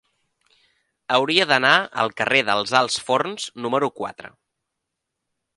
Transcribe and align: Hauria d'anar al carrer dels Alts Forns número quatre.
Hauria 1.17 1.45
d'anar 1.51 1.75
al 2.05 2.11
carrer 2.21 2.41
dels 2.49 2.75
Alts 2.81 2.99
Forns 3.11 3.47
número 3.67 3.95
quatre. 4.03 4.37